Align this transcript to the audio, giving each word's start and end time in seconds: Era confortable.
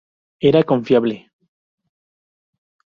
Era 0.49 0.63
confortable. 0.69 1.15